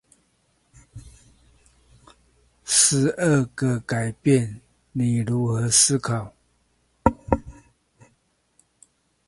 [2.65, 4.59] 十二個改變
[4.93, 6.33] 你如何思考